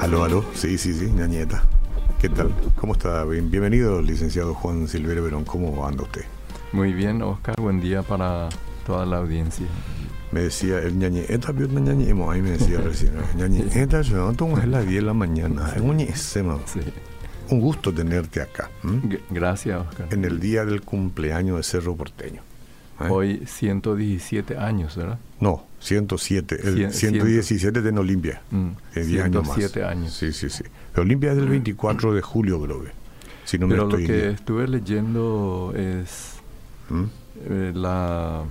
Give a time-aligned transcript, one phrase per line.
[0.00, 0.44] Aló, aló.
[0.54, 1.64] Sí, sí, sí, ñañeta.
[2.20, 2.54] ¿Qué tal?
[2.76, 3.24] ¿Cómo está?
[3.24, 5.44] Bienvenido, licenciado Juan Silverio Verón.
[5.44, 6.24] ¿Cómo anda usted?
[6.72, 7.56] Muy bien, Oscar.
[7.60, 8.48] Buen día para
[8.86, 9.66] toda la audiencia.
[10.30, 12.30] Me decía el ñañeta, vio ñañemo.
[12.30, 13.12] Ahí me decía recién.
[13.36, 15.72] ñañeta, yo no tomo a las 10 de la mañana.
[15.74, 16.80] Es un Sí.
[17.50, 18.70] Un gusto tenerte acá.
[19.30, 20.08] Gracias, Oscar.
[20.10, 22.42] En el día del cumpleaños de Cerro Porteño.
[23.00, 23.08] ¿Eh?
[23.10, 25.18] Hoy 117 años, ¿verdad?
[25.40, 26.60] No, 107.
[26.62, 28.42] El 117 de Olimpia.
[28.50, 30.64] Mm, 107 años, Sí, sí, sí.
[30.96, 32.90] Olimpia es del 24 de julio, creo que.
[33.44, 36.36] Si no Pero lo que estuve leyendo es
[36.88, 37.02] ¿Mm?
[37.50, 38.42] eh, la...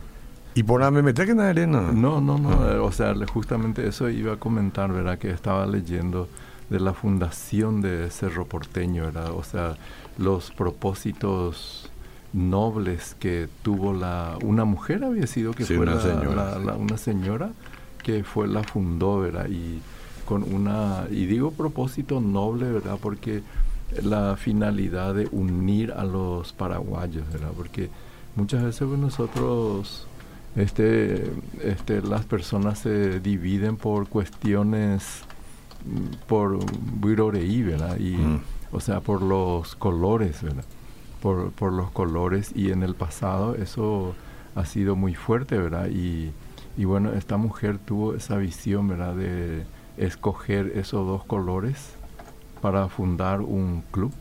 [0.56, 1.92] ¿Y por nada me que en la arena?
[1.92, 2.52] No, no, no.
[2.52, 2.80] Ah.
[2.82, 5.18] O sea, justamente eso iba a comentar, ¿verdad?
[5.18, 6.30] Que estaba leyendo
[6.70, 9.32] de la fundación de Cerro Porteño, ¿verdad?
[9.32, 9.76] O sea,
[10.18, 11.90] los propósitos
[12.34, 17.52] nobles que tuvo la una mujer había sido que fue una, señora, una señora
[18.02, 19.82] que fue la fundó verdad y
[20.26, 23.44] con una y digo propósito noble verdad porque
[24.02, 27.90] la finalidad de unir a los paraguayos verdad porque
[28.36, 30.08] muchas veces pues, nosotros
[30.56, 31.32] este
[31.64, 35.24] este las personas se dividen por cuestiones
[36.28, 36.60] por
[37.62, 38.42] verdad y mm.
[38.72, 40.66] o sea por los colores verdad
[41.24, 44.14] por, por los colores y en el pasado eso
[44.56, 45.88] ha sido muy fuerte, ¿verdad?
[45.88, 46.32] Y,
[46.78, 49.16] y bueno, esta mujer tuvo esa visión, ¿verdad?
[49.16, 49.64] De
[49.98, 51.94] escoger esos dos colores
[52.62, 54.12] para fundar un club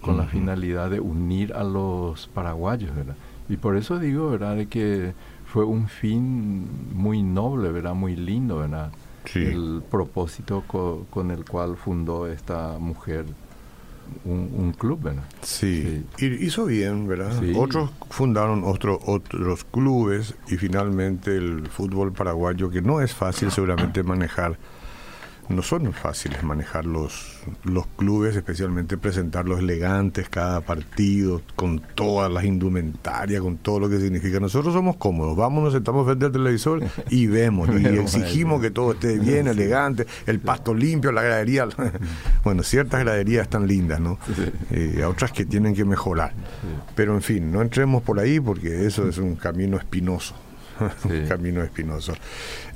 [0.00, 3.16] con la finalidad de unir a los paraguayos, ¿verdad?
[3.48, 4.56] Y por eso digo, ¿verdad?
[4.56, 5.12] De que
[5.46, 7.94] fue un fin muy noble, ¿verdad?
[7.94, 8.92] Muy lindo, ¿verdad?
[9.34, 10.64] El propósito
[11.10, 13.26] con el cual fundó esta mujer
[14.24, 15.22] un, club, ¿verdad?
[15.42, 16.04] Sí.
[16.18, 17.40] hizo bien, ¿verdad?
[17.56, 24.02] Otros fundaron otros otros clubes y finalmente el fútbol paraguayo, que no es fácil seguramente
[24.02, 24.58] manejar
[25.50, 32.44] no son fáciles manejar los, los clubes, especialmente presentarlos elegantes cada partido, con todas las
[32.44, 34.38] indumentarias, con todo lo que significa.
[34.38, 38.92] Nosotros somos cómodos, vamos, nos sentamos frente al televisor y vemos, y exigimos que todo
[38.92, 41.66] esté bien, elegante, el pasto limpio, la gradería.
[42.44, 44.18] bueno, ciertas graderías están lindas, ¿no?
[44.70, 46.32] Eh, otras que tienen que mejorar.
[46.94, 50.34] Pero en fin, no entremos por ahí porque eso es un camino espinoso.
[51.04, 52.14] un camino espinoso.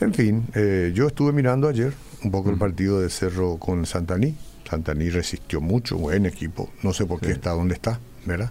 [0.01, 1.93] En fin, eh, yo estuve mirando ayer
[2.25, 4.35] un poco el partido de Cerro con Santaní.
[4.69, 6.71] Santaní resistió mucho, buen equipo.
[6.83, 8.51] No sé por qué está donde está, ¿verdad?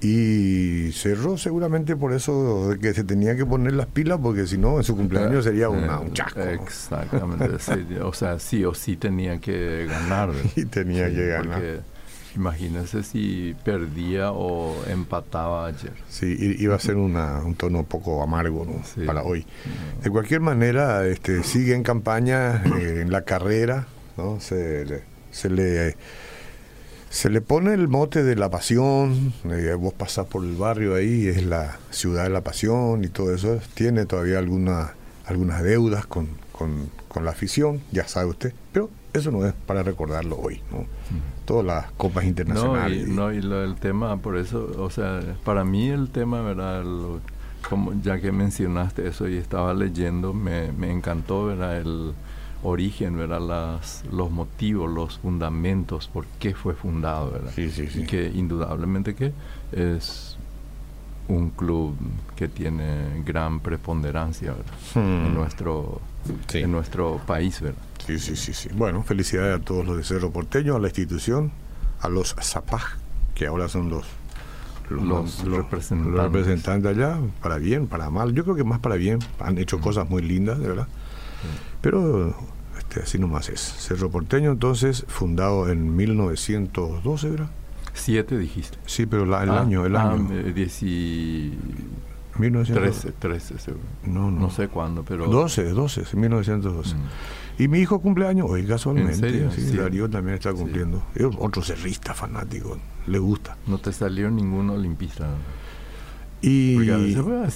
[0.00, 4.78] Y Cerro seguramente por eso que se tenía que poner las pilas, porque si no,
[4.78, 6.40] en su cumpleaños sería una, un chasco.
[6.40, 8.00] Exactamente.
[8.02, 10.30] o sea, sí o sí tenía que ganar.
[10.54, 11.62] Y tenía que ganar.
[12.36, 15.92] Imagínense si perdía o empataba ayer.
[16.08, 18.66] Sí, iba a ser una, un tono un poco amargo
[19.06, 19.46] para hoy.
[20.02, 24.40] De cualquier manera, este, sigue en campaña eh, en la carrera, ¿no?
[24.40, 25.96] Se le, se le,
[27.10, 29.32] se le pone el mote de la pasión.
[29.50, 33.34] Eh, vos pasás por el barrio ahí, es la ciudad de la pasión y todo
[33.34, 33.58] eso.
[33.74, 34.94] Tiene todavía alguna,
[35.26, 39.82] algunas deudas con, con, con la afición, ya sabe usted, pero eso no es para
[39.82, 40.86] recordarlo hoy, ¿no?
[41.44, 43.08] Todas las copas internacionales.
[43.08, 46.84] No, y, lo del tema, por eso, o sea, para mí el tema, ¿verdad?
[47.68, 51.78] como ya que mencionaste eso y estaba leyendo, me, me encantó, ¿verdad?
[51.78, 52.14] El
[52.62, 53.40] origen, ¿verdad?
[53.40, 57.52] Las, los motivos, los fundamentos, por qué fue fundado, ¿verdad?
[57.54, 58.02] Sí, sí, sí.
[58.02, 59.32] Y que indudablemente que
[59.72, 60.36] es
[61.28, 61.94] un club
[62.36, 64.74] que tiene gran preponderancia, ¿verdad?
[64.94, 65.26] Hmm.
[65.26, 66.00] En nuestro,
[66.52, 67.82] en nuestro país, ¿verdad?
[68.08, 68.70] Sí, sí, sí, sí.
[68.74, 71.52] Bueno, felicidades a todos los de Cerro Porteño, a la institución,
[72.00, 72.96] a los Zapaj,
[73.34, 74.06] que ahora son los,
[74.88, 76.96] los, representantes.
[76.96, 78.32] allá, para bien, para mal.
[78.32, 79.18] Yo creo que más para bien.
[79.40, 80.88] Han hecho cosas muy lindas, de verdad.
[81.82, 82.34] Pero
[82.78, 83.60] este, así nomás es.
[83.60, 87.50] Cerro Porteño, entonces, fundado en 1912, ¿verdad?
[87.92, 88.78] Siete dijiste.
[88.86, 90.28] Sí, pero el ah, año, el ah, año.
[92.38, 93.74] 13, 13
[94.04, 94.40] No, no.
[94.40, 95.26] no sé cuándo, pero...
[95.26, 96.94] 12, 12, 1912.
[96.94, 96.98] Mm.
[97.58, 99.50] Y mi hijo cumpleaños hoy, casualmente.
[99.50, 101.02] Sí, Darío también está cumpliendo.
[101.14, 103.56] Es otro cerrista fanático, le gusta.
[103.66, 105.28] ¿No te salió ningún olimpista?
[106.40, 106.76] Y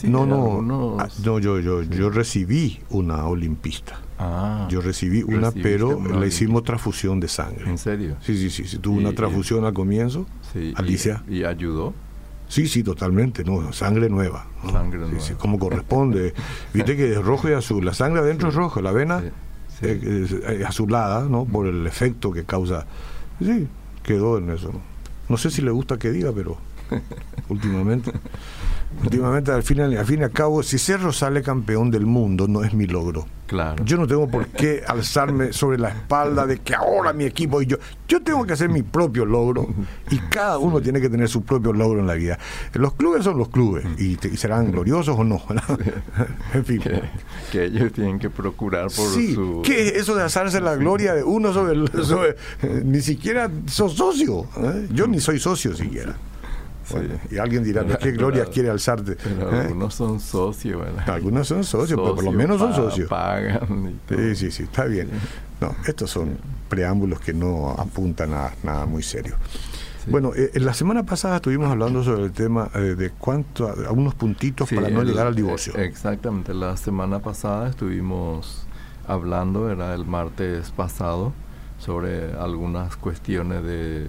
[0.05, 4.01] no, no, ah, no, yo, yo, yo recibí una olimpista.
[4.19, 7.71] Ah, yo recibí una, pero le hicimos transfusión de sangre.
[7.71, 8.17] ¿En serio?
[8.23, 8.79] Sí, sí, sí.
[8.79, 10.27] Tuvo una transfusión al comienzo.
[10.53, 11.23] Sí, Alicia.
[11.29, 11.95] ¿Y ayudó?
[12.49, 14.47] Sí, sí, totalmente, no, sangre nueva.
[14.71, 15.21] Sangre nueva.
[15.21, 16.35] Sí, como corresponde.
[16.75, 19.23] Viste que es rojo y azul, la sangre adentro es roja, la vena
[19.83, 21.45] es, azulada, ¿no?
[21.45, 22.87] Por el efecto que causa.
[23.41, 23.69] Sí,
[24.03, 24.73] quedó en eso.
[25.29, 26.59] No sé si le gusta que diga, pero
[27.49, 28.13] últimamente.
[29.03, 32.63] Últimamente, al fin, al fin y al cabo, si Cerro sale campeón del mundo, no
[32.63, 33.27] es mi logro.
[33.53, 33.85] Claro.
[33.85, 37.67] Yo no tengo por qué alzarme sobre la espalda de que ahora mi equipo y
[37.67, 37.77] yo.
[38.09, 39.69] Yo tengo que hacer mi propio logro
[40.11, 42.39] y cada uno tiene que tener su propio logro en la vida.
[42.73, 45.43] Los clubes son los clubes y, serán gloriosos o no.
[46.55, 46.83] en fin.
[47.51, 49.61] Que, ellos tienen que procurar por sí, su.
[49.63, 51.73] ¿Qué es eso de alzarse la gloria de uno sobre.
[51.73, 54.47] el, ni siquiera sos socio.
[54.63, 54.89] ¿eh?
[54.93, 56.17] Yo ni soy socio siquiera
[57.31, 59.17] y alguien dirá, qué gloria quiere alzarte?
[59.23, 59.61] Pero ¿Eh?
[59.61, 61.09] algunos son socios, ¿verdad?
[61.11, 63.09] Algunos son socios, pero por lo menos son socios.
[63.09, 65.09] Pagan Sí, sí, sí, está bien.
[65.61, 66.37] No, estos son
[66.69, 69.37] preámbulos que no apuntan a nada muy serio.
[70.07, 74.15] Bueno, eh, en la semana pasada estuvimos hablando sobre el tema eh, de cuánto, algunos
[74.15, 75.75] puntitos para no llegar al divorcio.
[75.77, 78.67] Exactamente, la semana pasada estuvimos
[79.07, 81.33] hablando, era el martes pasado,
[81.79, 84.09] sobre algunas cuestiones de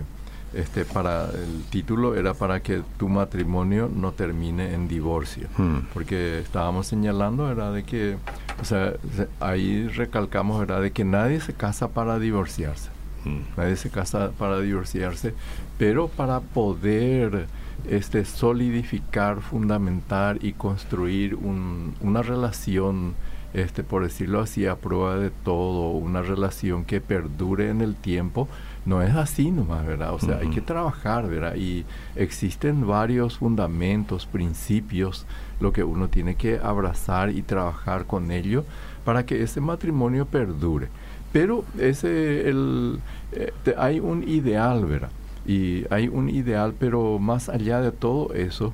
[0.53, 5.88] este para el título era para que tu matrimonio no termine en divorcio hmm.
[5.94, 8.17] porque estábamos señalando era de que
[8.61, 8.94] o sea
[9.39, 12.89] ahí recalcamos era de que nadie se casa para divorciarse
[13.25, 13.57] hmm.
[13.57, 15.33] nadie se casa para divorciarse
[15.77, 17.47] pero para poder
[17.89, 23.15] este solidificar fundamentar y construir una relación
[23.53, 28.47] este por decirlo así a prueba de todo una relación que perdure en el tiempo
[28.85, 30.13] no es así nomás, ¿verdad?
[30.13, 31.55] O sea, hay que trabajar, ¿verdad?
[31.55, 31.85] Y
[32.15, 35.25] existen varios fundamentos, principios,
[35.61, 38.65] lo que uno tiene que abrazar y trabajar con ello
[39.05, 40.89] para que ese matrimonio perdure.
[41.31, 42.99] Pero ese, el,
[43.31, 45.11] eh, hay un ideal, ¿verdad?
[45.45, 48.73] Y hay un ideal, pero más allá de todo eso,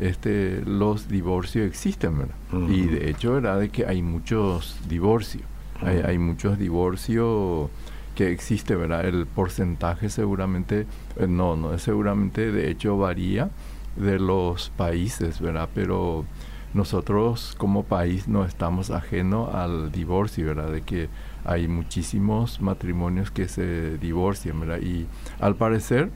[0.00, 2.68] este, los divorcios existen, ¿verdad?
[2.68, 3.60] Y de hecho, ¿verdad?
[3.60, 5.44] De que hay muchos divorcios.
[5.82, 7.70] hay, hay muchos divorcios
[8.14, 9.06] que existe, ¿verdad?
[9.06, 10.86] El porcentaje seguramente,
[11.16, 13.50] eh, no, no, seguramente de hecho varía
[13.96, 15.68] de los países, ¿verdad?
[15.74, 16.24] Pero
[16.72, 20.70] nosotros como país no estamos ajenos al divorcio, ¿verdad?
[20.70, 21.08] De que
[21.44, 24.80] hay muchísimos matrimonios que se divorcian, ¿verdad?
[24.80, 25.06] Y
[25.40, 26.10] al parecer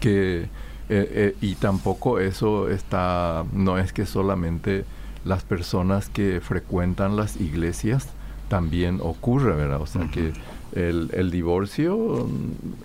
[0.00, 0.48] que,
[0.88, 4.84] eh, eh, y tampoco eso está, no es que solamente
[5.24, 8.08] las personas que frecuentan las iglesias
[8.48, 9.80] también ocurre, ¿verdad?
[9.80, 10.32] O sea que
[10.74, 12.28] el, el, divorcio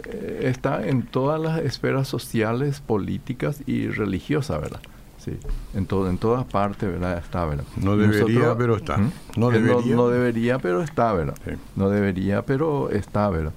[0.05, 4.79] eh, está en todas las esferas sociales, políticas y religiosas, ¿verdad?
[5.17, 5.33] Sí,
[5.73, 7.17] en, todo, en todas partes, ¿verdad?
[7.17, 7.65] Está, ¿verdad?
[7.75, 8.97] No debería, pero está.
[9.35, 9.95] No debería.
[9.95, 11.35] No, debería, pero está, ¿verdad?
[11.75, 13.51] No debería, pero está, ¿verdad?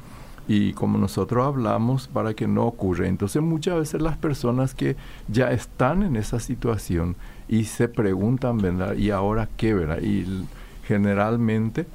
[0.48, 4.96] Y como nosotros hablamos para que no ocurra, entonces muchas veces las personas que
[5.28, 7.16] ya están en esa situación
[7.48, 8.96] y se preguntan, ¿verdad?
[8.96, 10.00] ¿Y ahora qué, ¿verdad?
[10.02, 10.46] Y
[10.84, 11.86] generalmente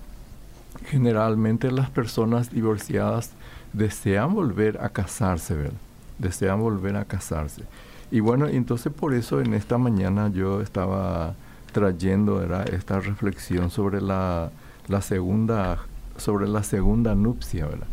[0.85, 3.31] generalmente las personas divorciadas
[3.73, 5.79] desean volver a casarse, ¿verdad?
[6.17, 7.63] Desean volver a casarse.
[8.11, 11.35] Y bueno, entonces por eso en esta mañana yo estaba
[11.73, 14.50] trayendo esta reflexión sobre la,
[14.88, 15.77] la, segunda
[16.15, 17.88] sobre la segunda nupcia, ¿verdad?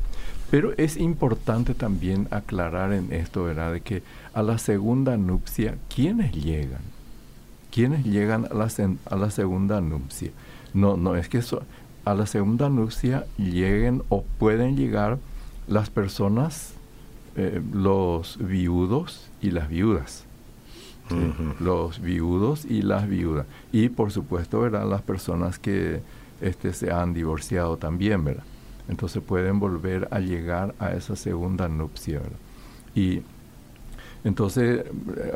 [0.54, 3.72] Pero es importante también aclarar en esto, ¿verdad?
[3.72, 4.04] De que
[4.34, 6.82] a la segunda nupcia, ¿quiénes llegan?
[7.72, 8.68] ¿Quiénes llegan a la,
[9.10, 10.30] a la segunda nupcia?
[10.72, 11.64] No, no es que eso
[12.04, 15.18] a la segunda nupcia lleguen o pueden llegar
[15.66, 16.74] las personas,
[17.34, 20.24] eh, los viudos y las viudas.
[21.58, 23.46] Los viudos y las viudas.
[23.72, 24.88] Y por supuesto, ¿verdad?
[24.88, 26.00] Las personas que
[26.40, 28.44] este, se han divorciado también, ¿verdad?
[28.88, 32.38] Entonces pueden volver a llegar a esa segunda nupcia, ¿verdad?
[32.94, 33.22] Y
[34.24, 34.84] entonces,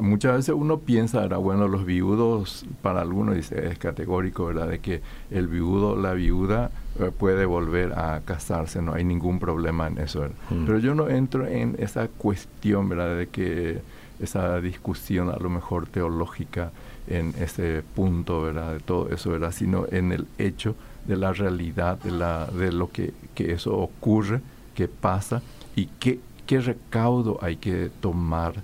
[0.00, 4.69] muchas veces uno piensa, era bueno, los viudos, para algunos dice, es categórico, ¿verdad?
[4.69, 9.88] De que el viudo, la viuda eh, puede volver a casarse, no hay ningún problema
[9.88, 10.26] en eso.
[10.49, 10.64] Mm.
[10.64, 13.14] Pero yo no entro en esa cuestión, ¿verdad?
[13.19, 13.83] De que
[14.21, 16.73] esa discusión a lo mejor teológica
[17.09, 18.73] en ese punto, ¿verdad?
[18.73, 19.52] De todo eso, ¿verdad?
[19.52, 20.75] Sino en el hecho
[21.09, 24.41] de la realidad, de, la, de lo que, que eso ocurre,
[24.75, 25.43] que pasa
[25.75, 28.55] y qué, qué recaudo hay que tomar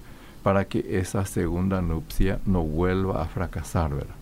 [0.45, 4.15] para que esa segunda nupcia no vuelva a fracasar, ¿verdad?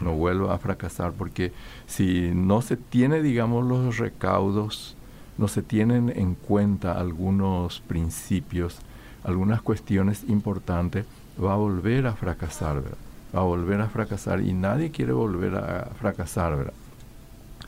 [0.00, 1.52] No vuelva a fracasar, porque
[1.86, 4.96] si no se tiene, digamos, los recaudos,
[5.38, 8.78] no se tienen en cuenta algunos principios,
[9.22, 11.06] algunas cuestiones importantes,
[11.42, 12.98] va a volver a fracasar, ¿verdad?
[13.34, 16.74] Va a volver a fracasar y nadie quiere volver a fracasar, ¿verdad?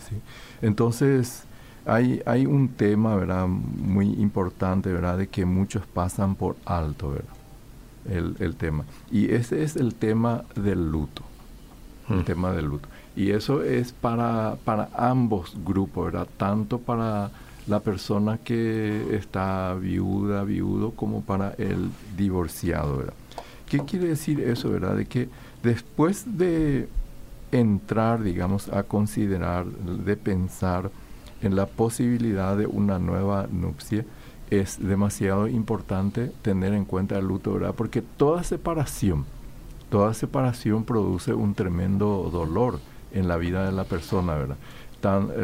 [0.08, 0.16] ¿Sí?
[0.60, 1.44] Entonces,
[1.86, 3.46] hay, hay un tema, ¿verdad?
[3.46, 5.18] Muy importante, ¿verdad?
[5.18, 7.34] De que muchos pasan por alto, ¿verdad?
[8.08, 8.84] el, tema.
[9.10, 11.22] Y ese es el tema del luto.
[12.08, 12.24] El mm.
[12.24, 12.88] tema del luto.
[13.14, 16.28] Y eso es para, para ambos grupos, ¿verdad?
[16.36, 17.30] Tanto para
[17.66, 23.14] la persona que está viuda, viudo, como para el divorciado, ¿verdad?
[23.66, 24.96] ¿Qué quiere decir eso, verdad?
[24.96, 25.28] De que
[25.62, 26.88] después de
[27.52, 30.90] entrar, digamos, a considerar, de pensar
[31.42, 34.04] en la posibilidad de una nueva nupcia,
[34.50, 37.74] es demasiado importante tener en cuenta el luto, ¿verdad?
[37.74, 39.24] Porque toda separación,
[39.90, 42.80] toda separación produce un tremendo dolor
[43.12, 44.56] en la vida de la persona, ¿verdad?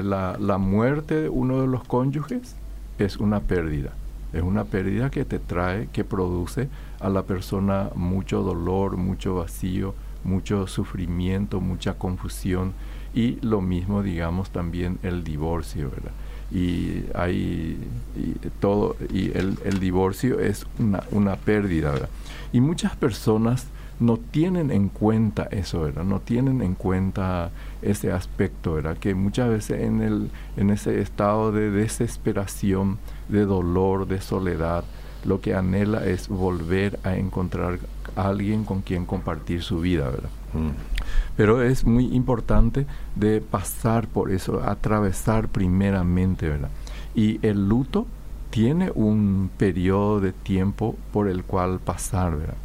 [0.05, 2.55] la, la muerte de uno de los cónyuges
[2.99, 3.93] es una pérdida,
[4.33, 6.69] es una pérdida que te trae, que produce
[7.01, 9.95] a la persona mucho dolor, mucho vacío,
[10.25, 12.73] mucho sufrimiento, mucha confusión
[13.15, 16.13] y lo mismo, digamos, también el divorcio, ¿verdad?
[16.51, 17.79] Y hay
[18.61, 22.09] todo, y el, el divorcio es una, una pérdida, ¿verdad?
[22.53, 23.67] Y muchas personas
[24.01, 26.05] no tienen en cuenta eso, ¿verdad?
[26.05, 27.51] No tienen en cuenta
[27.83, 28.97] ese aspecto, ¿verdad?
[28.97, 32.99] Que muchas veces en, el, en ese estado de desesperación,
[33.29, 34.85] de dolor, de soledad,
[35.29, 37.79] lo que anhela es volver a encontrar
[38.17, 40.31] a alguien con quien compartir su vida, ¿verdad?
[40.55, 40.71] Mm.
[41.37, 46.71] Pero es muy importante de pasar por eso, atravesar primeramente, ¿verdad?
[47.15, 48.07] Y el luto
[48.51, 52.57] tiene un periodo de tiempo por el cual pasar, ¿verdad?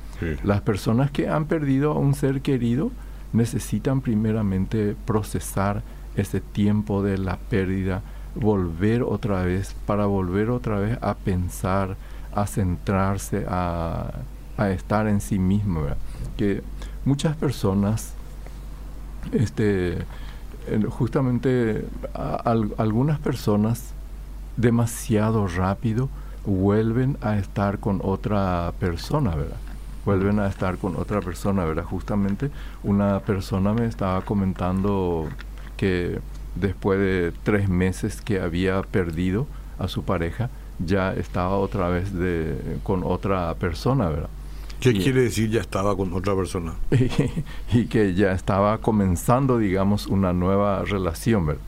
[0.44, 2.92] Las personas que han perdido a un ser querido
[3.34, 5.84] necesitan primeramente procesar
[6.16, 8.02] ese tiempo de la pérdida,
[8.36, 11.98] volver otra vez, para volver otra vez a pensar,
[12.36, 14.12] a centrarse, a,
[14.58, 15.82] estar en sí mismo.
[16.38, 16.64] Que
[17.06, 18.14] muchas personas,
[19.32, 19.98] este,
[20.90, 23.94] justamente algunas personas
[24.56, 26.10] demasiado rápido
[26.46, 29.58] vuelven a estar con otra persona, ¿verdad?
[30.06, 31.86] vuelven a estar con otra persona, ¿verdad?
[31.86, 32.52] Justamente
[32.84, 35.30] una persona me estaba comentando
[35.78, 36.20] que
[36.56, 39.48] después de tres meses que había perdido
[39.80, 40.50] a su pareja,
[40.80, 44.30] ya estaba otra vez de, con otra persona, ¿verdad?
[44.80, 46.74] ¿Qué quiere decir ya estaba con otra persona?
[47.74, 51.62] Y, que ya estaba comenzando, digamos, una nueva relación, ¿verdad?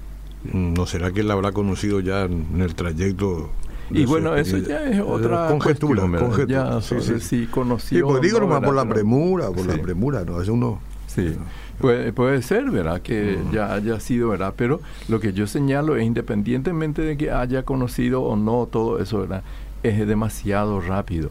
[0.52, 3.50] ¿No será que él habrá conocido ya en el trayecto
[3.92, 6.02] y bueno, eso ya es otra conjetura.
[6.02, 6.46] conjetura.
[6.48, 7.20] Ya, sí, sí.
[7.20, 8.00] si conoció.
[8.00, 10.42] Sí, pues digo nomás por la premura, por la premura, ¿no?
[10.42, 10.80] Es uno.
[11.08, 11.36] Sí.
[11.80, 13.02] Puede, puede ser, ¿verdad?
[13.02, 14.54] Que ya haya sido, ¿verdad?
[14.56, 19.20] Pero lo que yo señalo es independientemente de que haya conocido o no todo eso,
[19.20, 19.44] ¿verdad?
[19.84, 21.30] Es demasiado rápido.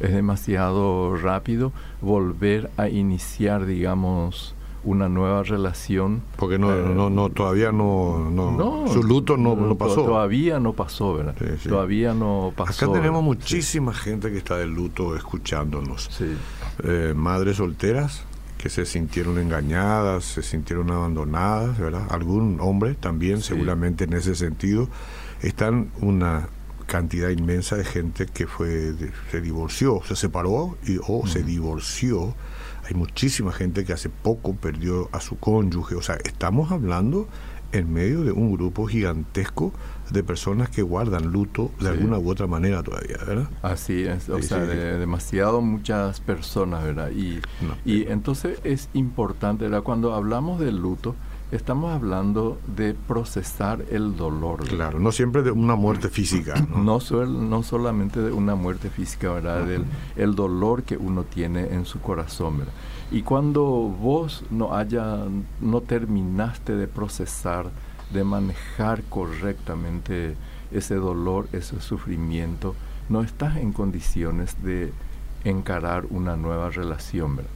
[0.00, 6.22] Es demasiado rápido volver a iniciar, digamos, una nueva relación.
[6.36, 10.04] Porque no, eh, no, no, todavía no, no, su luto no, no pasó.
[10.04, 11.34] Todavía no pasó, ¿verdad?
[11.68, 12.86] Todavía no pasó.
[12.86, 16.08] Acá tenemos muchísima gente que está de luto escuchándonos.
[16.82, 18.24] Eh, madres solteras
[18.64, 22.06] que se sintieron engañadas, se sintieron abandonadas, ¿verdad?
[22.08, 24.88] Algún hombre también, seguramente en ese sentido.
[25.42, 26.48] Están una
[26.86, 28.94] cantidad inmensa de gente que fue
[29.30, 32.34] se divorció, se separó y, o se divorció
[32.88, 35.94] hay muchísima gente que hace poco perdió a su cónyuge.
[35.94, 37.28] O sea, estamos hablando
[37.72, 39.74] en medio de un grupo gigantesco
[40.10, 43.48] de personas que guardan luto de alguna u otra manera todavía, ¿verdad?
[43.62, 47.10] Así es, o sea, de demasiado muchas personas, ¿verdad?
[47.10, 47.40] Y,
[47.84, 49.82] y entonces es importante, ¿verdad?
[49.82, 51.14] Cuando hablamos del luto,
[51.52, 54.66] estamos hablando de procesar el dolor.
[54.66, 56.54] Claro, no siempre de una muerte física.
[56.74, 59.64] No, no, solamente de una muerte física, ¿verdad?
[59.64, 59.84] Del,
[60.16, 62.72] el dolor que uno tiene en su corazón, ¿verdad?
[63.10, 65.18] Y cuando vos no haya,
[65.60, 67.70] no terminaste de procesar,
[68.14, 70.36] de manejar correctamente
[70.72, 72.74] ese dolor, ese sufrimiento,
[73.10, 74.92] no estás en condiciones de
[75.44, 77.50] encarar una nueva relación, ¿verdad?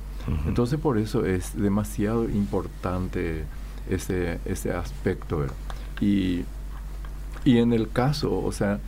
[0.46, 3.44] Entonces por eso es demasiado importante
[3.88, 5.46] ese, ese aspecto.
[6.00, 6.44] Y,
[7.46, 8.78] y en el caso, o sea,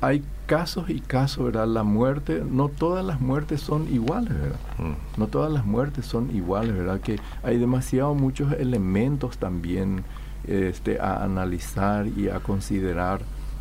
[0.00, 1.66] hay casos y casos, ¿verdad?
[1.66, 4.60] La muerte, no todas las muertes son iguales, ¿verdad?
[4.78, 5.20] Mm.
[5.20, 7.00] No todas las muertes son iguales, ¿verdad?
[7.00, 10.04] Que hay demasiado muchos elementos también
[10.46, 13.20] este, a analizar y a considerar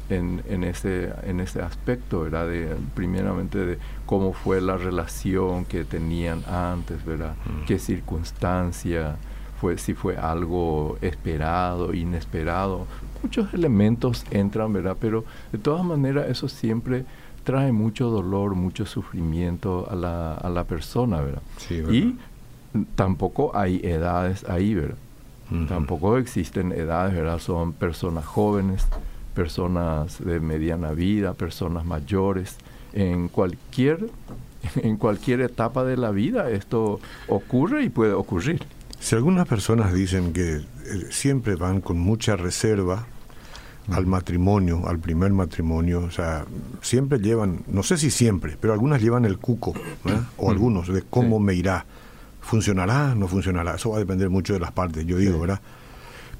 [0.10, 2.48] en, en, ese, en ese aspecto, ¿verdad?
[2.48, 7.36] De, primeramente de cómo fue la relación que tenían antes, ¿verdad?
[7.46, 7.66] Mm.
[7.66, 9.18] Qué circunstancia,
[9.78, 12.86] si fue algo esperado, inesperado.
[13.22, 14.98] Muchos elementos entran, ¿verdad?
[15.00, 17.06] Pero de todas maneras eso siempre
[17.44, 21.42] trae mucho dolor, mucho sufrimiento a la, a la persona, ¿verdad?
[21.92, 22.18] Y
[22.96, 24.98] tampoco hay edades ahí, ¿verdad?
[25.68, 27.40] Tampoco existen edades, ¿verdad?
[27.40, 28.88] Son personas jóvenes,
[29.36, 32.56] personas de mediana vida, personas mayores.
[32.94, 34.10] En cualquier,
[34.76, 38.64] en cualquier etapa de la vida esto ocurre y puede ocurrir.
[39.00, 40.64] Si algunas personas dicen que eh,
[41.10, 43.06] siempre van con mucha reserva
[43.92, 46.46] al matrimonio, al primer matrimonio, o sea,
[46.82, 49.74] siempre llevan, no sé si siempre, pero algunas llevan el cuco,
[50.38, 51.86] o algunos, de cómo me irá.
[52.44, 53.16] ¿Funcionará?
[53.16, 53.76] ¿No funcionará?
[53.76, 55.62] Eso va a depender mucho de las partes, yo digo, ¿verdad?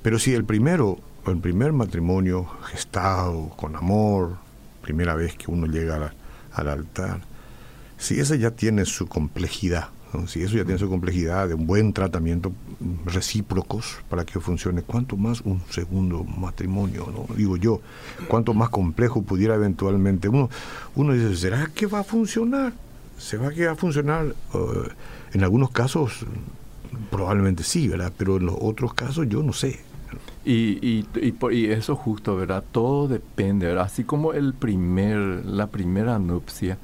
[0.02, 4.36] Pero si el primero, el primer matrimonio gestado, con amor,
[4.82, 6.14] primera vez que uno llega
[6.52, 7.22] al altar,
[7.98, 9.90] si ese ya tiene su complejidad,
[10.28, 12.52] si eso ya tiene su complejidad de un buen tratamiento
[13.06, 17.12] recíprocos para que funcione, ¿cuánto más un segundo matrimonio?
[17.12, 17.34] ¿no?
[17.36, 17.82] Digo yo,
[18.28, 20.28] ¿cuánto más complejo pudiera eventualmente?
[20.28, 20.50] Uno,
[20.96, 22.74] uno dice, ¿será que va a funcionar?
[23.18, 24.36] ¿Se va a funcionar?
[24.54, 24.90] Uh,
[25.34, 26.26] en algunos casos
[27.10, 28.12] probablemente sí, ¿verdad?
[28.18, 29.80] Pero en los otros casos yo no sé.
[30.46, 32.64] Y, y, y, y, eso justo, ¿verdad?
[32.72, 33.86] Todo depende, ¿verdad?
[33.86, 36.78] Así como el primer, la primera nupcia,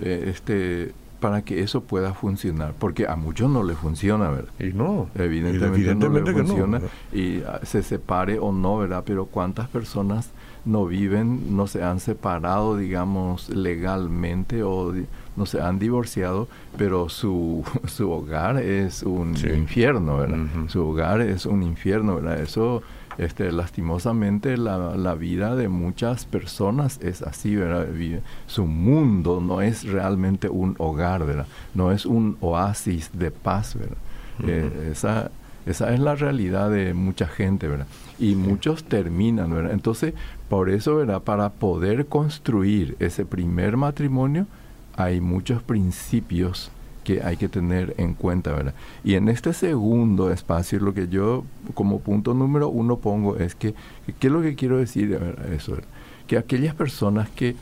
[0.00, 4.52] eh, este para que eso pueda funcionar, porque a muchos no le funciona, ¿verdad?
[4.60, 6.82] Y no, evidentemente, no le funciona
[7.12, 9.02] y ah, se separe o no, ¿verdad?
[9.04, 10.30] Pero cuántas personas
[10.66, 14.92] no viven, no se han separado, digamos, legalmente o
[15.36, 20.46] no se han divorciado, pero su, su hogar es un infierno, ¿verdad?
[20.68, 22.40] Su hogar es un infierno, ¿verdad?
[22.40, 22.82] Eso
[23.18, 27.86] este, lastimosamente la, la, vida de muchas personas es así, ¿verdad?
[28.46, 31.46] Su mundo no es realmente un hogar, ¿verdad?
[31.74, 33.96] No es un oasis de paz, ¿verdad?
[34.46, 35.30] Eh, esa,
[35.66, 37.88] esa es la realidad de mucha gente, ¿verdad?
[38.18, 39.72] Y muchos terminan, ¿verdad?
[39.72, 40.14] Entonces,
[40.48, 41.22] por eso, ¿verdad?
[41.22, 44.46] Para poder construir ese primer matrimonio,
[44.96, 46.70] hay muchos principios
[47.02, 48.74] que hay que tener en cuenta, ¿verdad?
[49.04, 51.44] Y en este segundo espacio, lo que yo
[51.74, 53.74] como punto número uno pongo es que,
[54.18, 55.18] ¿qué es lo que quiero decir?
[55.52, 55.76] Eso,
[56.28, 57.56] que aquellas personas que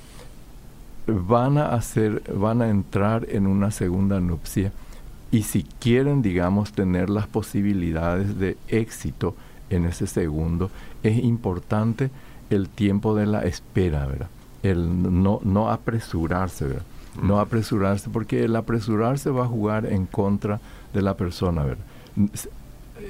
[1.07, 4.73] van a hacer, van a entrar en una segunda nupcia
[5.35, 9.35] y si quieren, digamos, tener las posibilidades de éxito
[9.69, 10.71] en ese segundo,
[11.03, 12.11] es importante
[12.51, 14.29] el tiempo de la espera, ¿verdad?
[14.63, 16.85] El no, no apresurarse, ¿verdad?
[17.21, 20.61] no apresurarse, porque el apresurarse va a jugar en contra
[20.93, 21.85] de la persona, ¿verdad?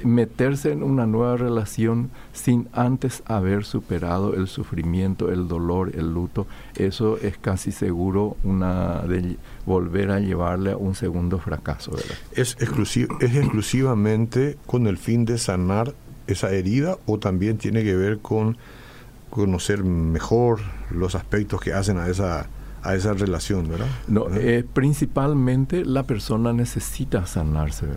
[0.03, 6.47] Meterse en una nueva relación sin antes haber superado el sufrimiento, el dolor, el luto,
[6.75, 11.91] eso es casi seguro una de volver a llevarle a un segundo fracaso.
[12.33, 15.93] ¿Es, exclusivo, ¿Es exclusivamente con el fin de sanar
[16.27, 18.57] esa herida o también tiene que ver con
[19.29, 22.47] conocer mejor los aspectos que hacen a esa
[22.85, 23.87] a esa relación, ¿verdad?
[24.07, 27.87] No, eh, principalmente la persona necesita sanarse.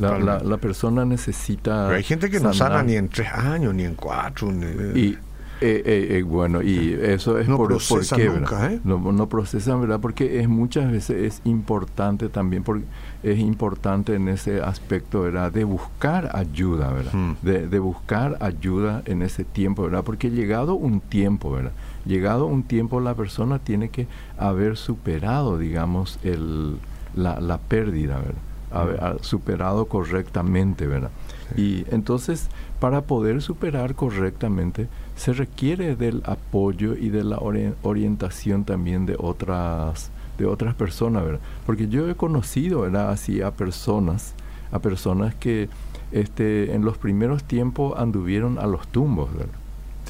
[0.00, 1.86] La, la, la, persona necesita.
[1.86, 4.50] Pero hay gente que no sana ni en tres años, ni en cuatro.
[4.94, 5.18] y
[5.60, 8.80] eh, eh, bueno, y eso es no por, procesan nunca, ¿eh?
[8.84, 10.00] No, no procesan, ¿verdad?
[10.00, 12.84] Porque es muchas veces es importante también, porque
[13.22, 15.52] es importante en ese aspecto, ¿verdad?
[15.52, 17.12] De buscar ayuda, ¿verdad?
[17.12, 17.36] Hmm.
[17.42, 20.04] De, de buscar ayuda en ese tiempo, ¿verdad?
[20.04, 21.72] Porque llegado un tiempo, ¿verdad?
[22.08, 26.78] llegado un tiempo la persona tiene que haber superado, digamos, el,
[27.14, 28.42] la, la pérdida, ¿verdad?
[28.70, 31.10] Haber, superado correctamente, ¿verdad?
[31.56, 32.48] Y entonces,
[32.80, 37.38] para poder superar correctamente, se requiere del apoyo y de la
[37.82, 41.40] orientación también de otras, de otras personas, ¿verdad?
[41.66, 43.10] Porque yo he conocido, ¿verdad?
[43.10, 44.34] Así a personas,
[44.70, 45.68] a personas que
[46.12, 49.54] este, en los primeros tiempos anduvieron a los tumbos, ¿verdad?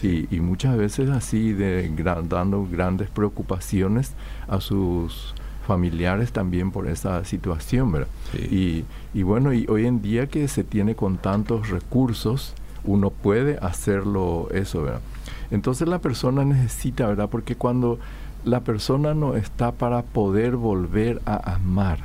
[0.00, 1.90] Sí, y muchas veces así, de,
[2.28, 4.12] dando grandes preocupaciones
[4.46, 5.34] a sus
[5.68, 8.08] familiares también por esa situación, ¿verdad?
[8.34, 12.54] Y, y bueno, y hoy en día que se tiene con tantos recursos,
[12.84, 15.02] uno puede hacerlo eso, ¿verdad?
[15.50, 17.28] Entonces la persona necesita, ¿verdad?
[17.28, 17.98] Porque cuando
[18.44, 21.98] la persona no está para poder volver a amar,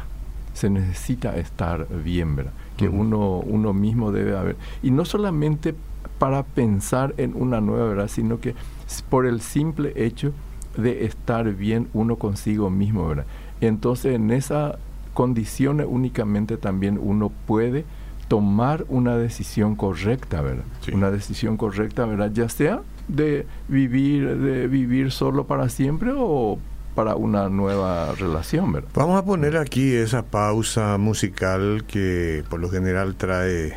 [0.53, 2.53] se necesita estar bien, ¿verdad?
[2.75, 4.57] Que uno, uno mismo debe haber.
[4.81, 5.73] Y no solamente
[6.19, 8.55] para pensar en una nueva verdad, sino que
[9.09, 10.33] por el simple hecho
[10.77, 13.25] de estar bien uno consigo mismo, ¿verdad?
[13.67, 14.77] Entonces en esa
[15.13, 17.85] condición únicamente también uno puede
[18.27, 20.63] tomar una decisión correcta, ¿verdad?
[20.91, 22.31] Una decisión correcta, ¿verdad?
[22.33, 26.57] Ya sea de vivir, de vivir solo para siempre o
[26.95, 28.89] para una nueva relación, ¿verdad?
[28.95, 33.73] Vamos a poner aquí esa pausa musical que por lo general trae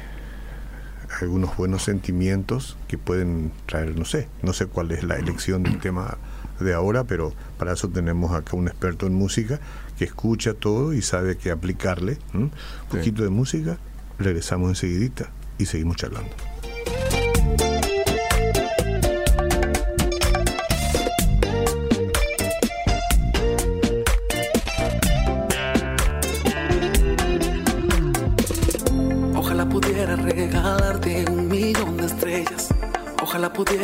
[1.20, 5.79] algunos buenos sentimientos que pueden traer, no sé, no sé cuál es la elección del
[5.79, 6.18] tema
[6.61, 9.61] de ahora, pero para eso tenemos acá un experto en música
[9.99, 12.19] que escucha todo y sabe qué aplicarle.
[12.35, 12.53] Un
[12.90, 13.79] poquito de música,
[14.19, 16.56] regresamos enseguidita y seguimos charlando.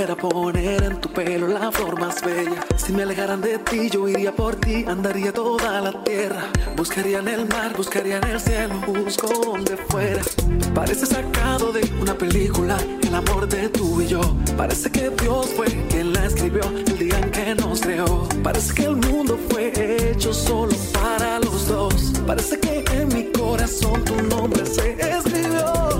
[0.02, 2.64] Pudiera poner en tu pelo la flor más bella.
[2.76, 6.42] Si me alejaran de ti, yo iría por ti, andaría toda la tierra.
[6.76, 10.20] Buscaría en el mar, buscaría en el cielo, busco donde fuera.
[10.74, 14.20] Parece sacado de una película, el amor de tú y yo.
[14.56, 18.28] Parece que Dios fue quien la escribió el día en que nos creó.
[18.42, 19.72] Parece que el mundo fue
[20.10, 22.12] hecho solo para los dos.
[22.26, 25.91] Parece que en mi corazón tu nombre se escribió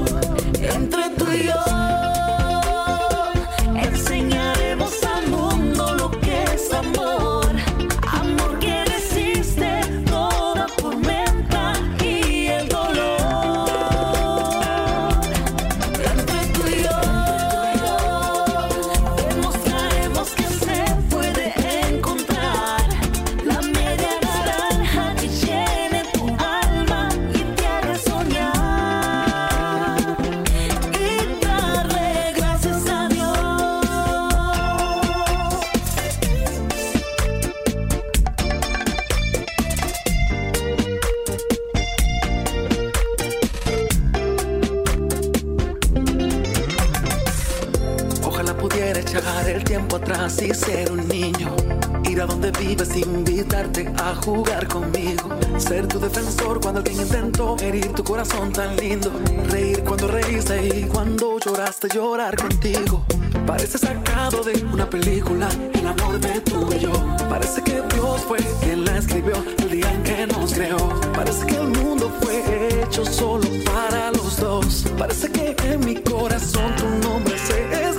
[54.25, 55.29] jugar conmigo.
[55.59, 59.11] Ser tu defensor cuando alguien intentó herir tu corazón tan lindo.
[59.49, 63.05] Reír cuando reíste y cuando lloraste llorar contigo.
[63.47, 66.93] Parece sacado de una película, el amor de tú y yo.
[67.29, 71.01] Parece que Dios fue quien la escribió el día en que nos creó.
[71.15, 74.85] Parece que el mundo fue hecho solo para los dos.
[74.99, 77.92] Parece que en mi corazón tu nombre se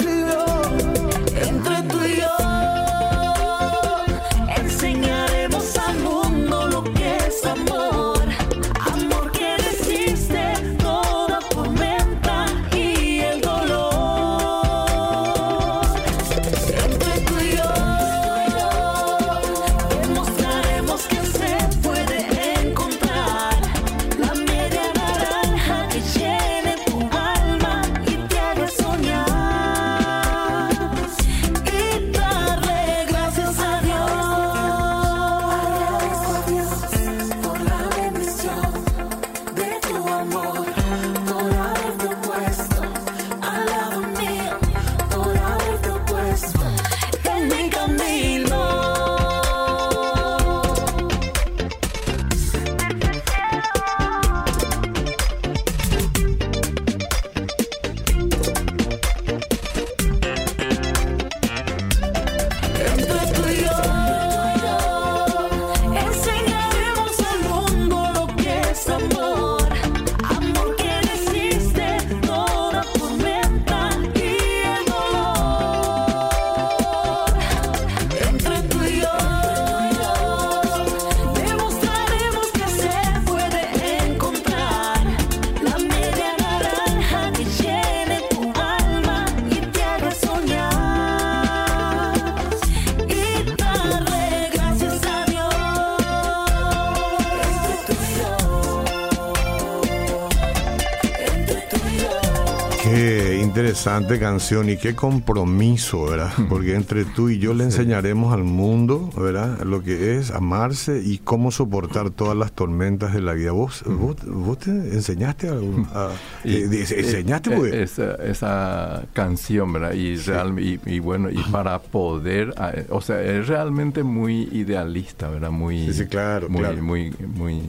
[103.53, 106.31] interesante canción y qué compromiso, ¿verdad?
[106.49, 109.61] Porque entre tú y yo le enseñaremos al mundo, ¿verdad?
[109.61, 113.51] Lo que es amarse y cómo soportar todas las tormentas de la vida.
[113.51, 115.53] ¿Vos, vos, te enseñaste a,
[116.45, 117.87] eh, enseñaste eh,
[118.23, 119.93] esa, canción, ¿verdad?
[119.93, 122.55] Y, real, y, bueno, y para poder,
[122.89, 125.51] o sea, es realmente muy idealista, ¿verdad?
[125.51, 126.81] Muy, sí, claro, muy, claro.
[126.81, 127.61] muy, muy muy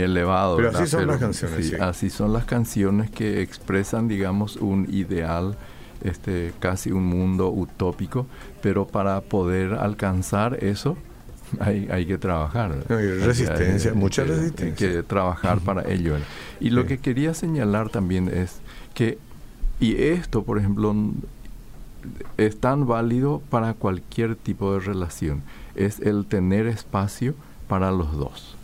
[0.00, 0.56] elevado.
[0.56, 1.74] Pero así son las canciones.
[1.80, 5.56] Así son las canciones que expresan, digamos, un ideal,
[6.02, 8.26] este, casi un mundo utópico,
[8.62, 10.96] pero para poder alcanzar eso
[11.60, 12.84] hay, hay que trabajar.
[12.88, 14.88] hay resistencia, mucha resistencia.
[14.88, 16.16] Hay que trabajar para ello.
[16.60, 18.60] Y lo que quería señalar también es
[18.94, 19.18] que,
[19.80, 20.94] y esto, por ejemplo,
[22.36, 25.42] es tan válido para cualquier tipo de relación,
[25.74, 27.34] es el tener espacio
[27.68, 28.56] para los dos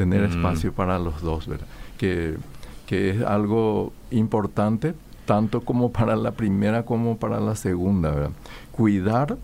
[0.00, 0.32] tener mm.
[0.32, 1.66] espacio para los dos, ¿verdad?
[1.98, 2.38] Que,
[2.86, 4.94] que es algo importante
[5.26, 8.30] tanto como para la primera como para la segunda, ¿verdad?
[8.72, 9.36] Cuidar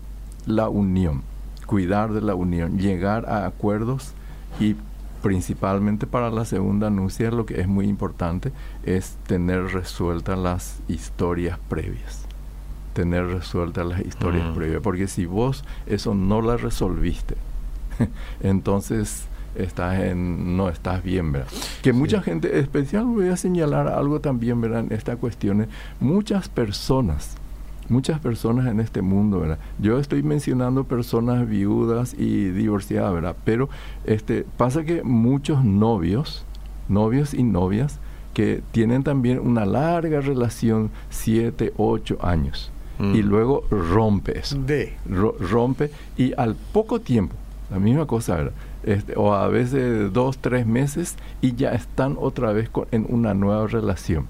[0.47, 1.21] la unión,
[1.67, 4.13] cuidar de la unión, llegar a acuerdos
[4.59, 4.75] y
[5.21, 11.59] principalmente para la segunda anuncia lo que es muy importante es tener resueltas las historias
[11.69, 12.25] previas
[12.93, 14.53] tener resueltas las historias mm.
[14.55, 17.35] previas porque si vos eso no la resolviste
[18.41, 19.27] entonces
[19.63, 21.47] estás en, no estás bien, ¿verdad?
[21.81, 24.81] Que mucha gente, especial voy a señalar algo también, ¿verdad?
[24.81, 25.67] En esta cuestión,
[25.99, 27.37] muchas personas
[27.89, 29.59] muchas personas en este mundo, ¿verdad?
[29.79, 33.35] Yo estoy mencionando personas viudas y divorciadas, ¿verdad?
[33.43, 33.69] Pero
[34.05, 36.45] este, pasa que muchos novios,
[36.89, 37.99] novios y novias,
[38.33, 43.15] que tienen también una larga relación, siete, ocho años, mm.
[43.15, 44.57] y luego rompe eso.
[44.57, 44.95] De.
[45.07, 47.35] rompe y al poco tiempo,
[47.71, 48.53] la misma cosa, ¿verdad?
[48.83, 53.67] Este, o a veces dos, tres meses y ya están otra vez en una nueva
[53.67, 54.27] relación.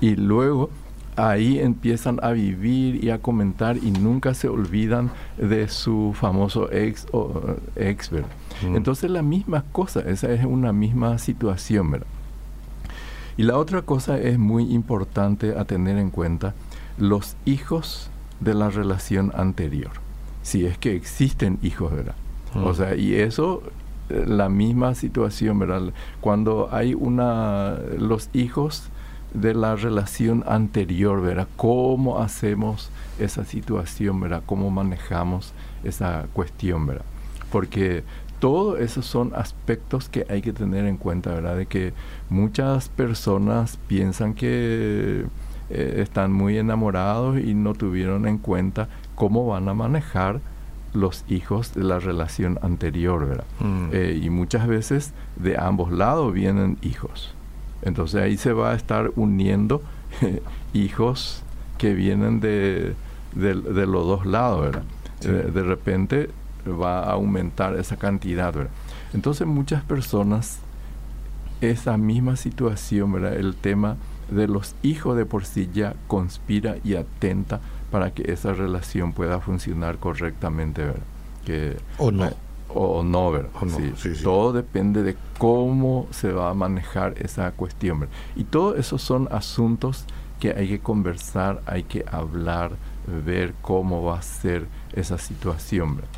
[0.00, 0.70] Y luego
[1.16, 7.06] ahí empiezan a vivir y a comentar y nunca se olvidan de su famoso ex
[7.12, 8.28] o ex, ¿verdad?
[8.66, 8.76] Mm.
[8.76, 12.06] Entonces la misma cosa, esa es una misma situación, ¿verdad?
[13.36, 16.54] Y la otra cosa es muy importante a tener en cuenta,
[16.98, 19.92] los hijos de la relación anterior,
[20.42, 22.14] si es que existen hijos, ¿verdad?
[22.54, 23.62] O sea, y eso
[24.08, 25.92] eh, la misma situación, ¿verdad?
[26.20, 28.90] Cuando hay una los hijos
[29.34, 31.48] de la relación anterior, ¿verdad?
[31.56, 34.42] ¿Cómo hacemos esa situación, ¿verdad?
[34.46, 35.52] ¿Cómo manejamos
[35.84, 37.04] esa cuestión, ¿verdad?
[37.52, 38.02] Porque
[38.40, 41.56] todos esos son aspectos que hay que tener en cuenta, ¿verdad?
[41.56, 41.92] De que
[42.30, 45.26] muchas personas piensan que
[45.68, 50.40] eh, están muy enamorados y no tuvieron en cuenta cómo van a manejar
[50.92, 53.44] los hijos de la relación anterior, ¿verdad?
[53.60, 53.88] Mm.
[53.92, 57.34] Eh, y muchas veces de ambos lados vienen hijos.
[57.82, 59.82] Entonces ahí se va a estar uniendo
[60.72, 61.42] hijos
[61.78, 62.94] que vienen de,
[63.34, 64.82] los dos lados, ¿verdad?
[65.22, 66.30] Eh, de repente
[66.66, 68.72] va a aumentar esa cantidad, ¿verdad?
[69.14, 70.58] Entonces muchas personas,
[71.60, 73.34] esa misma situación, ¿verdad?
[73.34, 73.96] El tema
[74.30, 79.40] de los hijos de por sí ya conspira y atenta para que esa relación pueda
[79.40, 81.02] funcionar correctamente, ¿verdad?
[81.44, 82.30] Que, o no.
[82.68, 83.50] o, no, ¿verdad?
[84.22, 88.00] Todo depende de cómo se va a manejar esa cuestión.
[88.00, 88.14] ¿verdad?
[88.36, 90.04] Y todos esos son asuntos
[90.38, 92.72] que hay que conversar, hay que hablar,
[93.24, 95.96] ver cómo va a ser esa situación.
[95.96, 96.10] ¿verdad?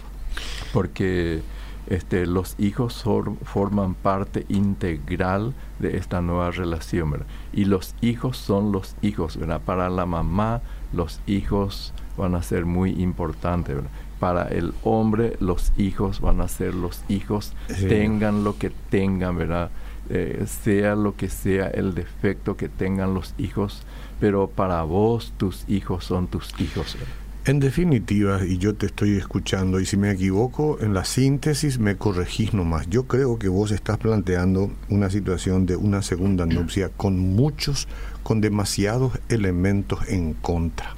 [0.72, 1.42] Porque
[1.86, 3.04] este, los hijos
[3.44, 7.10] forman parte integral de esta nueva relación.
[7.12, 7.26] ¿verdad?
[7.52, 9.36] Y los hijos son los hijos.
[9.36, 9.60] ¿verdad?
[9.64, 10.60] Para la mamá,
[10.92, 13.76] los hijos van a ser muy importantes.
[14.18, 17.54] Para el hombre, los hijos van a ser los hijos,
[17.88, 19.70] tengan lo que tengan, ¿verdad?
[20.10, 23.82] Eh, sea lo que sea el defecto que tengan los hijos,
[24.20, 26.96] pero para vos tus hijos son tus hijos.
[27.44, 31.96] En definitiva, y yo te estoy escuchando, y si me equivoco en la síntesis, me
[31.96, 32.88] corregís nomás.
[32.88, 37.88] Yo creo que vos estás planteando una situación de una segunda nupcia con muchos,
[38.22, 40.94] con demasiados elementos en contra.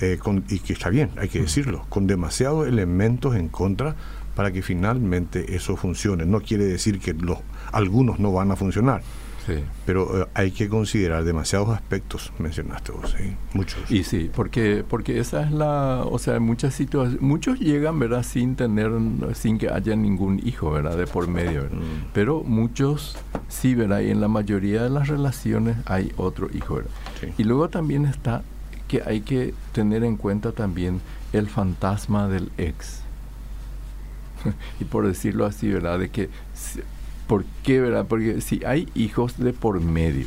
[0.00, 3.94] Eh, y que está bien, hay que decirlo, con demasiados elementos en contra
[4.34, 6.26] para que finalmente eso funcione.
[6.26, 7.38] No quiere decir que los,
[7.70, 9.02] algunos no van a funcionar
[9.86, 13.14] pero eh, hay que considerar demasiados aspectos, mencionaste vos,
[13.54, 13.90] muchos.
[13.90, 18.22] Y sí, porque porque esa es la, o sea, muchas situaciones, muchos llegan, ¿verdad?
[18.22, 18.90] Sin tener,
[19.34, 20.96] sin que haya ningún hijo, ¿verdad?
[20.96, 22.10] De por medio, mm.
[22.12, 23.16] Pero muchos
[23.48, 24.00] sí, ¿verdad?
[24.00, 26.90] Y en la mayoría de las relaciones hay otro hijo, ¿verdad?
[27.38, 28.42] Y luego también está
[28.88, 31.00] que hay que tener en cuenta también
[31.32, 33.00] el fantasma del ex.
[34.80, 35.98] y por decirlo así, ¿verdad?
[35.98, 36.28] De que
[37.26, 38.06] ¿Por qué, verdad?
[38.08, 40.26] Porque si hay hijos de por medio,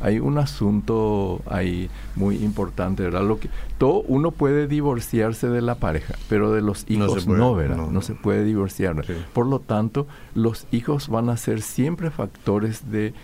[0.00, 3.22] hay un asunto ahí muy importante, ¿verdad?
[3.22, 7.88] Lo que todo uno puede divorciarse de la pareja, pero de los hijos no, ¿verdad?
[7.88, 9.04] No, se puede divorciar.
[9.32, 13.14] Por lo tanto, los hijos van a ser siempre factores de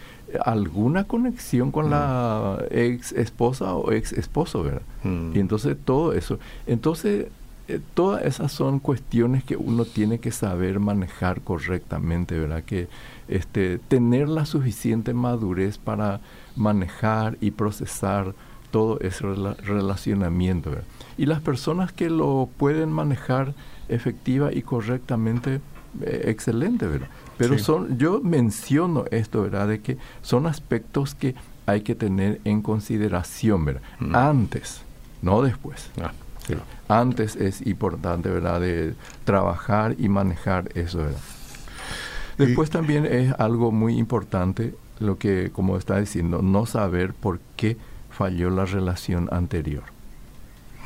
[0.44, 2.64] alguna conexión con la mm.
[2.70, 4.82] ex esposa o ex esposo, ¿verdad?
[5.04, 5.36] Mm.
[5.36, 7.26] Y entonces todo eso, entonces
[7.72, 12.64] eh, todas esas son cuestiones que uno tiene que saber manejar correctamente, ¿verdad?
[12.64, 12.88] Que
[13.28, 16.20] este, tener la suficiente madurez para
[16.54, 18.34] manejar y procesar
[18.70, 20.70] todo ese relacionamiento.
[21.16, 23.54] Y las personas que lo pueden manejar
[23.88, 25.60] efectiva y correctamente,
[26.00, 27.08] eh, excelente, ¿verdad?
[27.38, 29.68] Pero son, yo menciono esto, ¿verdad?
[29.68, 31.34] De que son aspectos que
[31.66, 33.82] hay que tener en consideración, ¿verdad?
[33.98, 34.14] Mm.
[34.14, 34.82] Antes,
[35.22, 35.90] no después.
[36.00, 36.12] Ah,
[36.88, 38.60] Antes es importante, ¿verdad?
[38.60, 41.20] De trabajar y manejar eso, ¿verdad?
[42.38, 47.76] Después también es algo muy importante lo que, como está diciendo, no saber por qué
[48.10, 49.84] falló la relación anterior.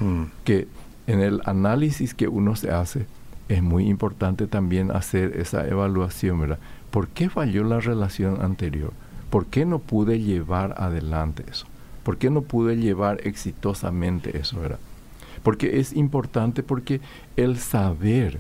[0.00, 0.24] Hmm.
[0.44, 0.68] Que
[1.06, 3.06] en el análisis que uno se hace
[3.48, 6.58] es muy importante también hacer esa evaluación, ¿verdad?
[6.90, 8.92] ¿Por qué falló la relación anterior?
[9.30, 11.66] ¿Por qué no pude llevar adelante eso?
[12.02, 14.78] ¿Por qué no pude llevar exitosamente eso, ¿verdad?
[15.42, 17.00] Porque es importante porque
[17.36, 18.38] el saber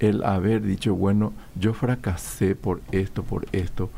[0.00, 3.90] el haber dicho, bueno, yo fracasé por esto, por esto,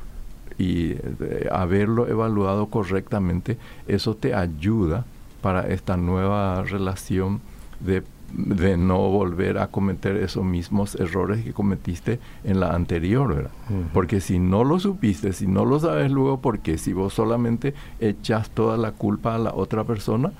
[0.58, 5.06] y eh, haberlo evaluado correctamente, eso te ayuda
[5.40, 7.40] para esta nueva relación
[7.80, 13.50] de, de, no volver a cometer esos mismos errores que cometiste en la anterior, ¿verdad?
[13.92, 18.50] Porque si no lo supiste, si no lo sabes luego, porque si vos solamente echas
[18.50, 20.32] toda la culpa a la otra persona,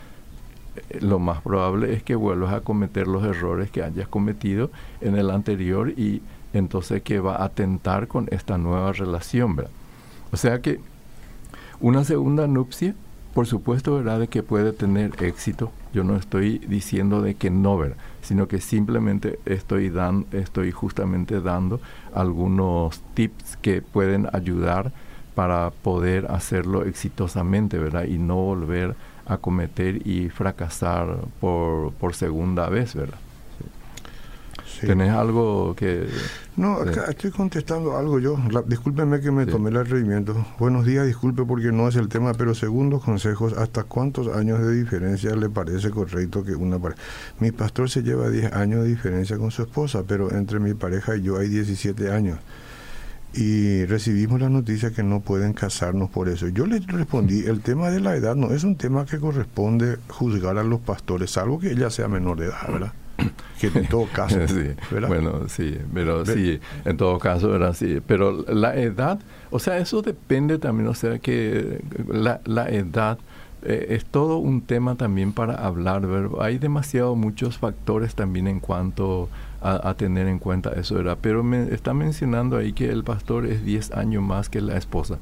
[1.01, 5.31] lo más probable es que vuelvas a cometer los errores que hayas cometido en el
[5.31, 9.73] anterior y entonces que va a atentar con esta nueva relación, ¿verdad?
[10.33, 10.81] O sea que
[11.81, 12.95] una segunda nupcia,
[13.35, 14.21] por supuesto, ¿verdad?
[14.21, 15.73] De que puede tener éxito.
[15.93, 17.97] Yo no estoy diciendo de que no, ¿verdad?
[18.23, 21.81] Sino que simplemente estoy, dan, estoy justamente dando
[22.15, 24.93] algunos tips que pueden ayudar
[25.35, 28.05] para poder hacerlo exitosamente, ¿verdad?
[28.05, 28.95] Y no volver a
[29.39, 33.19] cometer y fracasar por, por segunda vez, ¿verdad?
[34.87, 36.09] ¿Tenés algo que...?
[36.57, 38.37] No, acá estoy contestando algo yo.
[38.67, 40.47] discúlpeme que me tomé el atrevimiento.
[40.59, 44.75] Buenos días, disculpe porque no es el tema, pero segundos consejos, ¿hasta cuántos años de
[44.75, 47.01] diferencia le parece correcto que una pareja...
[47.39, 51.17] Mi pastor se lleva 10 años de diferencia con su esposa, pero entre mi pareja
[51.17, 52.39] y yo hay 17 años.
[53.35, 56.49] Y recibimos la noticia que no pueden casarnos por eso.
[56.49, 60.59] Yo le respondí, el tema de la edad no es un tema que corresponde juzgar
[60.59, 62.93] a los pastores, salvo que ella sea menor de edad, ¿verdad?
[63.61, 64.39] que en todo caso.
[65.09, 68.01] Bueno, sí, pero sí, en todo caso era así.
[68.07, 69.19] Pero la edad,
[69.51, 73.19] o sea, eso depende también, o sea, que la, la edad
[73.65, 76.07] eh, es todo un tema también para hablar.
[76.41, 79.29] Hay demasiado muchos factores también en cuanto
[79.63, 83.65] a, tener en cuenta eso, era Pero me está mencionando ahí que el pastor es
[83.65, 85.19] 10 años más que la esposa.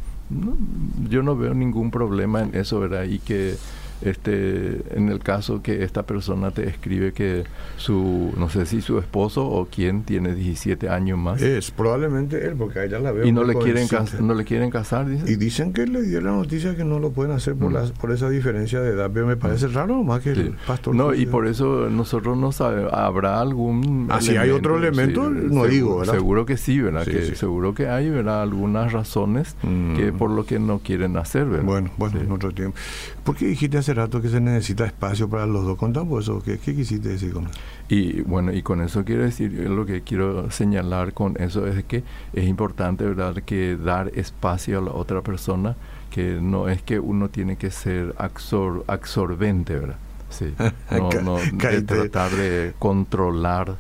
[1.09, 3.05] yo no veo ningún problema en eso, ¿verdad?
[3.05, 3.57] Y que
[4.03, 7.45] este en el caso que esta persona te escribe que
[7.77, 11.43] su no sé si su esposo o quien tiene 17 años más.
[11.43, 13.87] Es probablemente él porque a ella la veo y no le quieren
[14.21, 17.33] no le quieren casar y dicen que le dio la noticia que no lo pueden
[17.33, 17.93] hacer por mm.
[18.01, 19.11] por esa diferencia de edad.
[19.13, 19.75] Pero me parece mm.
[19.75, 24.21] raro más que el pastor no y por eso nosotros no sabemos habrá algún ah
[24.21, 26.15] si hay otro elemento no digo ¿verdad?
[26.15, 30.19] seguro que sí verdad que seguro que hay verdad algunas razones que mm.
[30.19, 31.65] por lo que no quieren hacer ¿verdad?
[31.65, 32.77] bueno bueno en otro tiempo.
[33.25, 35.79] ¿por qué dijiste hace rato que se necesita espacio para los dos.
[35.79, 36.43] Contamos eso.
[36.43, 37.59] ¿Qué, qué quisiste decir con eso?
[37.89, 42.05] Y bueno, y con eso quiero decir, lo que quiero señalar con eso es que
[42.33, 45.77] es importante, ¿verdad?, que dar espacio a la otra persona,
[46.11, 49.97] que no es que uno tiene que ser absor absorbente, ¿verdad?
[50.29, 50.55] Sí.
[50.91, 51.39] No, no
[51.87, 53.77] tratar de controlar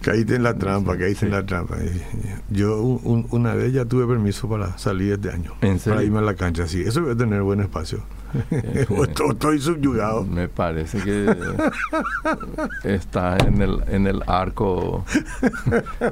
[0.00, 1.76] Caíste en la trampa, caíste en la trampa.
[2.48, 5.54] Yo una vez ya tuve permiso para salir este año.
[5.84, 6.82] Para irme a la cancha, sí.
[6.82, 8.02] Eso voy a tener buen espacio.
[9.30, 10.24] estoy subyugado.
[10.24, 11.36] Me parece que
[12.84, 15.04] está en el, en el arco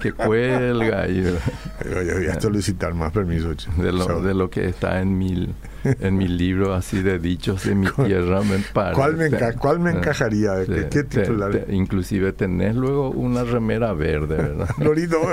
[0.00, 1.08] que cuelga.
[1.08, 3.54] Y, yo voy a solicitar más permiso.
[3.76, 5.54] De lo, de lo que está en mil
[5.84, 8.94] en mi libro así de dichos de mi tierra me parece.
[8.94, 10.64] ¿Cuál me, cuál me encajaría?
[10.90, 11.66] ¿Qué, titular?
[11.70, 14.68] inclusive tenés luego una remera verde, ¿verdad?
[14.78, 15.20] Lorito.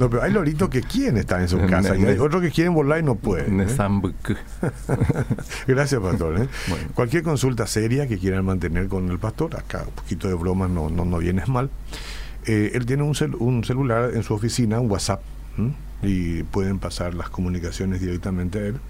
[0.00, 2.74] no, pero hay loritos que quieren estar en su casa y hay otros que quieren
[2.74, 3.60] volar y no pueden.
[3.60, 3.66] ¿eh?
[5.66, 6.42] Gracias, pastor.
[6.42, 6.48] ¿eh?
[6.94, 10.90] Cualquier consulta seria que quieran mantener con el pastor, acá un poquito de broma no,
[10.90, 11.70] no, no vienes mal.
[12.46, 15.22] Eh, él tiene un, un celular en su oficina, un WhatsApp
[16.02, 18.80] y pueden pasar las comunicaciones directamente a él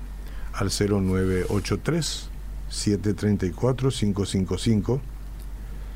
[0.54, 2.30] al 0983
[2.68, 5.00] 734 555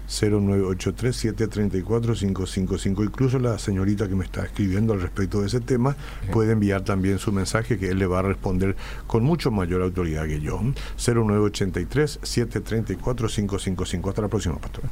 [0.08, 5.96] 0983 734 555 incluso la señorita que me está escribiendo al respecto de ese tema
[6.32, 10.26] puede enviar también su mensaje que él le va a responder con mucho mayor autoridad
[10.26, 10.60] que yo.
[10.96, 14.86] 0983 734 555 hasta la próxima pastora